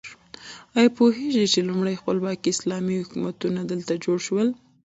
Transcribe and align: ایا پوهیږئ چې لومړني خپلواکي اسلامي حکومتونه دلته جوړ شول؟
ایا 0.77 0.89
پوهیږئ 0.97 1.45
چې 1.53 1.59
لومړني 1.67 1.95
خپلواکي 2.01 2.47
اسلامي 2.53 2.95
حکومتونه 3.03 3.59
دلته 3.71 3.93
جوړ 4.03 4.17
شول؟ 4.27 4.47